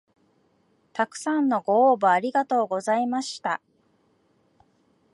[0.93, 3.61] たくさんのご応募ありがとうございました